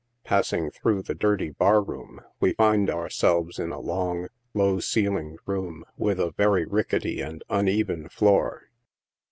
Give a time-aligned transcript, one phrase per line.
[0.23, 5.85] Passing through the dirty bar room, we find ourselves in a long, low ceiled room,
[5.95, 8.63] with a very ricketty and uneven floor.